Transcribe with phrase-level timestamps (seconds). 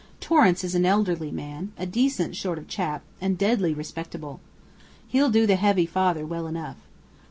[0.19, 4.39] Torrance is an elderly man, a decent sort of chap, and deadly respectable.
[5.07, 6.77] He'll do the heavy father well enough.